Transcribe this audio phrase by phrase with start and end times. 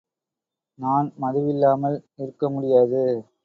[0.79, 3.05] நான் மதுவில்லாமல் இருக்கமுடியாது!